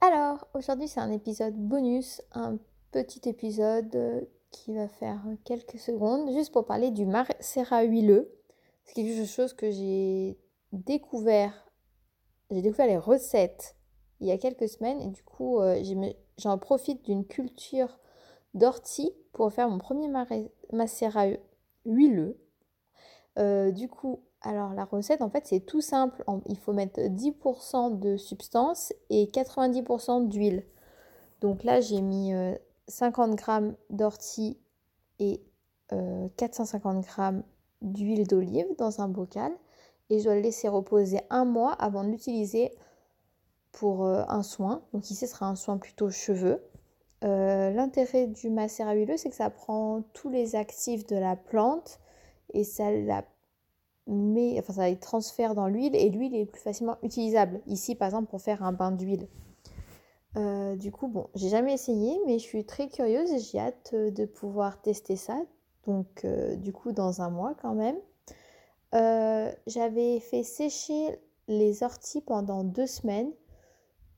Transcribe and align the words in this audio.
Alors, 0.00 0.46
aujourd'hui 0.54 0.88
c'est 0.88 1.00
un 1.00 1.10
épisode 1.10 1.54
bonus, 1.54 2.22
un 2.32 2.58
petit 2.92 3.28
épisode 3.28 3.94
euh, 3.94 4.20
qui 4.50 4.74
va 4.74 4.88
faire 4.88 5.20
quelques 5.44 5.78
secondes, 5.78 6.32
juste 6.32 6.52
pour 6.52 6.66
parler 6.66 6.90
du 6.90 7.06
macérat 7.06 7.82
huileux. 7.84 8.30
C'est 8.84 8.94
quelque 8.94 9.24
chose 9.24 9.54
que 9.54 9.70
j'ai 9.70 10.38
découvert, 10.72 11.70
j'ai 12.50 12.62
découvert 12.62 12.86
les 12.86 12.98
recettes 12.98 13.76
il 14.20 14.28
y 14.28 14.30
a 14.30 14.38
quelques 14.38 14.68
semaines 14.68 15.00
et 15.00 15.08
du 15.08 15.22
coup 15.22 15.60
euh, 15.60 15.82
j'en 16.38 16.58
profite 16.58 17.04
d'une 17.04 17.26
culture 17.26 17.98
d'ortie 18.54 19.12
pour 19.32 19.52
faire 19.52 19.68
mon 19.68 19.78
premier 19.78 20.08
macérat 20.72 21.26
huileux. 21.84 22.38
Euh, 23.38 23.72
du 23.72 23.88
coup, 23.88 24.22
alors 24.44 24.74
la 24.74 24.84
recette 24.84 25.22
en 25.22 25.30
fait 25.30 25.46
c'est 25.46 25.60
tout 25.60 25.80
simple, 25.80 26.24
il 26.46 26.58
faut 26.58 26.72
mettre 26.72 27.00
10% 27.00 27.98
de 27.98 28.16
substance 28.16 28.92
et 29.10 29.26
90% 29.26 30.28
d'huile. 30.28 30.64
Donc 31.40 31.64
là 31.64 31.80
j'ai 31.80 32.00
mis 32.00 32.32
50 32.88 33.40
euh, 33.48 33.70
g 33.70 33.76
d'ortie 33.90 34.58
et 35.18 35.40
450 36.36 36.96
euh, 37.18 37.32
g 37.32 37.42
d'huile 37.82 38.26
d'olive 38.26 38.66
dans 38.78 39.00
un 39.00 39.08
bocal 39.08 39.52
et 40.10 40.18
je 40.18 40.24
dois 40.24 40.34
le 40.34 40.40
laisser 40.40 40.68
reposer 40.68 41.20
un 41.30 41.44
mois 41.44 41.72
avant 41.72 42.04
de 42.04 42.10
l'utiliser 42.10 42.70
pour 43.72 44.04
euh, 44.04 44.22
un 44.28 44.42
soin. 44.42 44.82
Donc 44.92 45.10
ici 45.10 45.26
ce 45.26 45.26
sera 45.26 45.46
un 45.46 45.56
soin 45.56 45.78
plutôt 45.78 46.10
cheveux. 46.10 46.62
L'intérêt 47.22 48.26
du 48.26 48.50
macérat 48.50 48.94
huileux 48.94 49.16
c'est 49.16 49.30
que 49.30 49.34
ça 49.34 49.48
prend 49.48 50.02
tous 50.12 50.28
les 50.28 50.56
actifs 50.56 51.06
de 51.06 51.16
la 51.16 51.36
plante 51.36 51.98
et 52.52 52.64
ça 52.64 52.90
la 52.90 53.24
mais 54.06 54.58
enfin 54.58 54.72
ça 54.74 54.88
les 54.88 54.98
transfère 54.98 55.54
dans 55.54 55.66
l'huile 55.66 55.94
et 55.96 56.10
l'huile 56.10 56.34
est 56.34 56.46
plus 56.46 56.60
facilement 56.60 56.96
utilisable. 57.02 57.60
Ici 57.66 57.94
par 57.94 58.06
exemple 58.08 58.28
pour 58.28 58.40
faire 58.40 58.62
un 58.62 58.72
bain 58.72 58.92
d'huile. 58.92 59.28
Euh, 60.36 60.76
du 60.76 60.90
coup 60.90 61.08
bon, 61.08 61.28
j'ai 61.34 61.48
jamais 61.48 61.74
essayé 61.74 62.18
mais 62.26 62.38
je 62.38 62.44
suis 62.44 62.64
très 62.64 62.88
curieuse 62.88 63.30
et 63.32 63.38
j'ai 63.38 63.60
hâte 63.60 63.92
euh, 63.94 64.10
de 64.10 64.24
pouvoir 64.24 64.80
tester 64.80 65.16
ça. 65.16 65.38
Donc 65.86 66.24
euh, 66.24 66.56
du 66.56 66.72
coup 66.72 66.92
dans 66.92 67.22
un 67.22 67.30
mois 67.30 67.54
quand 67.60 67.74
même. 67.74 67.96
J'avais 69.66 70.20
fait 70.20 70.44
sécher 70.44 71.18
les 71.48 71.82
orties 71.82 72.20
pendant 72.20 72.62
deux 72.62 72.86
semaines 72.86 73.32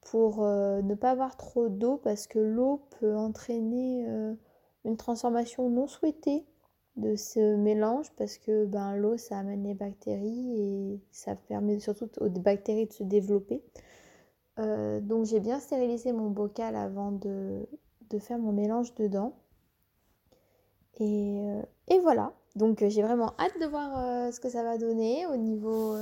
pour 0.00 0.42
ne 0.44 0.94
pas 0.94 1.10
avoir 1.10 1.36
trop 1.36 1.68
d'eau 1.68 1.96
parce 1.96 2.28
que 2.28 2.38
l'eau 2.38 2.80
peut 3.00 3.16
entraîner 3.16 4.06
une 4.84 4.96
transformation 4.96 5.68
non 5.70 5.88
souhaitée 5.88 6.46
de 6.96 7.16
ce 7.16 7.56
mélange 7.56 8.10
parce 8.16 8.38
que 8.38 8.64
ben, 8.66 8.96
l'eau 8.96 9.16
ça 9.16 9.38
amène 9.38 9.64
les 9.64 9.74
bactéries 9.74 10.60
et 10.60 11.00
ça 11.12 11.36
permet 11.36 11.78
surtout 11.78 12.08
aux 12.20 12.28
bactéries 12.28 12.86
de 12.86 12.92
se 12.92 13.04
développer. 13.04 13.62
Euh, 14.58 15.00
donc 15.00 15.26
j'ai 15.26 15.40
bien 15.40 15.60
stérilisé 15.60 16.12
mon 16.12 16.30
bocal 16.30 16.76
avant 16.76 17.12
de, 17.12 17.66
faire 18.18 18.38
mon 18.38 18.52
mélange 18.52 18.94
dedans. 18.94 19.34
Et, 20.98 21.40
euh, 21.40 21.62
et 21.88 21.98
voilà, 22.00 22.34
donc 22.56 22.84
j'ai 22.86 23.02
vraiment 23.02 23.32
hâte 23.38 23.58
de 23.60 23.66
voir 23.66 23.98
euh, 23.98 24.32
ce 24.32 24.40
que 24.40 24.50
ça 24.50 24.62
va 24.62 24.76
donner 24.76 25.26
au 25.28 25.36
niveau, 25.36 25.96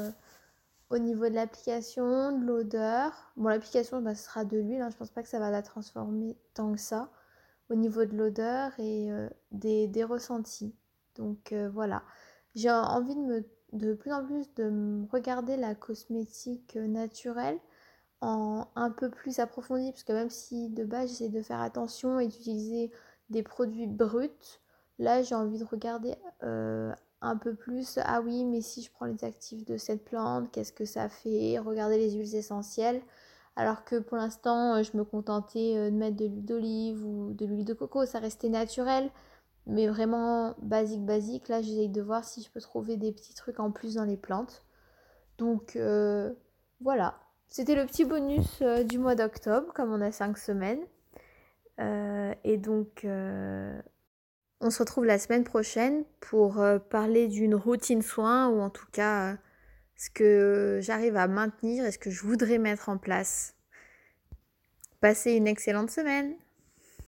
au 0.91 0.98
niveau 0.98 1.28
de 1.28 1.34
l'application, 1.34 2.36
de 2.39 2.45
l'odeur. 2.45 3.12
Bon 3.36 3.48
l'application 3.48 4.00
ben, 4.00 4.14
ce 4.14 4.25
sera 4.25 4.45
de 4.45 4.58
l'huile, 4.58 4.80
hein. 4.80 4.91
je 4.91 4.97
pense 4.97 5.11
pas 5.11 5.23
que 5.23 5.28
ça 5.28 5.39
va 5.39 5.50
la 5.50 5.62
transformer 5.62 6.36
tant 6.55 6.73
que 6.73 6.80
ça 6.80 7.11
au 7.70 7.74
niveau 7.74 8.05
de 8.05 8.16
l'odeur 8.16 8.72
et 8.78 9.11
des 9.52 10.05
ressentis. 10.05 10.74
Donc 11.19 11.52
euh, 11.52 11.69
voilà, 11.69 12.02
j'ai 12.55 12.70
envie 12.70 13.14
de, 13.14 13.20
me, 13.20 13.44
de 13.72 13.92
plus 13.94 14.12
en 14.12 14.24
plus 14.24 14.52
de 14.55 15.05
regarder 15.11 15.56
la 15.56 15.74
cosmétique 15.74 16.77
euh, 16.77 16.86
naturelle 16.86 17.58
en 18.20 18.69
un 18.74 18.91
peu 18.91 19.11
plus 19.11 19.39
approfondie, 19.39 19.92
parce 19.92 20.05
que 20.05 20.12
même 20.12 20.30
si 20.30 20.70
de 20.70 20.84
base 20.84 21.11
j'essaie 21.11 21.28
de 21.28 21.42
faire 21.42 21.61
attention 21.61 22.19
et 22.19 22.28
d'utiliser 22.28 22.91
des 23.30 23.42
produits 23.42 23.86
bruts, 23.86 24.61
là 24.98 25.22
j'ai 25.22 25.34
envie 25.34 25.58
de 25.58 25.64
regarder 25.64 26.17
euh, 26.42 26.92
un 27.20 27.36
peu 27.36 27.55
plus, 27.55 27.98
ah 28.02 28.20
oui, 28.20 28.45
mais 28.45 28.61
si 28.61 28.83
je 28.83 28.90
prends 28.92 29.06
les 29.06 29.24
actifs 29.24 29.64
de 29.64 29.77
cette 29.77 30.05
plante, 30.05 30.50
qu'est-ce 30.52 30.73
que 30.73 30.85
ça 30.85 31.08
fait 31.08 31.58
Regarder 31.58 31.98
les 31.98 32.12
huiles 32.12 32.35
essentielles. 32.36 33.02
Alors 33.58 33.85
que 33.85 33.98
pour 33.98 34.17
l'instant, 34.17 34.83
je 34.83 34.96
me 34.96 35.05
contentais 35.05 35.91
de 35.91 35.96
mettre 35.96 36.17
de 36.17 36.24
l'huile 36.27 36.45
d'olive 36.45 37.05
ou 37.05 37.33
de 37.35 37.45
l'huile 37.45 37.64
de 37.64 37.74
coco, 37.74 38.07
ça 38.07 38.20
restait 38.20 38.48
naturel 38.48 39.11
mais 39.69 39.86
vraiment 39.86 40.55
basique 40.63 41.05
basique. 41.05 41.48
Là, 41.48 41.63
j'essaye 41.63 41.89
de 41.89 42.02
voir 42.02 42.24
si 42.24 42.42
je 42.42 42.51
peux 42.51 42.61
trouver 42.61 42.97
des 42.97 43.13
petits 43.13 43.35
trucs 43.35 43.61
en 43.61 43.70
plus 43.70 43.95
dans 43.95 44.05
les 44.05 44.17
plantes. 44.17 44.64
Donc 45.36 45.77
euh, 45.77 46.33
voilà, 46.80 47.20
c'était 47.48 47.77
le 47.77 47.86
petit 47.86 48.05
bonus 48.05 48.61
euh, 48.63 48.83
du 48.83 48.98
mois 48.98 49.14
d'octobre, 49.14 49.73
comme 49.74 49.92
on 49.92 50.01
a 50.01 50.11
5 50.11 50.36
semaines. 50.39 50.80
Euh, 51.80 52.35
et 52.42 52.57
donc, 52.57 53.07
on 54.61 54.70
se 54.70 54.79
retrouve 54.80 55.05
la 55.05 55.18
semaine 55.18 55.45
prochaine 55.45 56.05
pour 56.18 56.61
parler 56.91 57.29
d'une 57.29 57.55
routine 57.55 58.02
soin, 58.02 58.48
ou 58.48 58.61
en 58.61 58.70
tout 58.70 58.89
cas, 58.91 59.36
ce 59.98 60.09
que 60.09 60.79
j'arrive 60.81 61.17
à 61.17 61.29
maintenir? 61.29 61.85
Et 61.85 61.92
ce 61.92 61.98
que 61.98 62.11
je 62.11 62.23
voudrais 62.23 62.57
mettre 62.59 62.89
en 62.89 62.97
place? 62.97 63.55
Passez 65.01 65.33
une 65.33 65.47
excellente 65.47 65.91
semaine 65.91 66.35